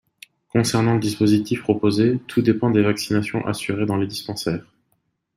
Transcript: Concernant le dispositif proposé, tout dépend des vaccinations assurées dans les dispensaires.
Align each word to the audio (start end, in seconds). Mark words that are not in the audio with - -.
Concernant 0.49 0.95
le 0.95 0.99
dispositif 0.99 1.61
proposé, 1.61 2.17
tout 2.25 2.41
dépend 2.41 2.71
des 2.71 2.81
vaccinations 2.81 3.45
assurées 3.45 3.85
dans 3.85 3.97
les 3.97 4.07
dispensaires. 4.07 4.65